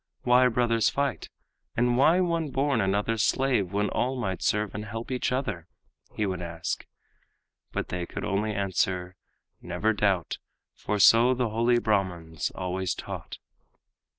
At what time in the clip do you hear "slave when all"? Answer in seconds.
3.21-4.15